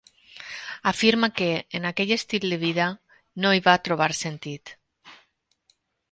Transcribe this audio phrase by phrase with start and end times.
[0.91, 1.49] Afirma que,
[1.79, 2.87] en aquell estil de vida,
[3.45, 4.73] no hi va trobar sentit.